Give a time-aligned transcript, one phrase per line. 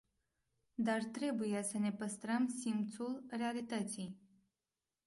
[0.77, 4.17] Dar trebuie să ne păstrăm simțul realității.